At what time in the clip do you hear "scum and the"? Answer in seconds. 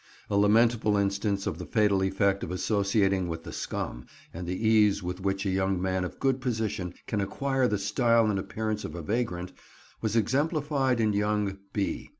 3.53-4.67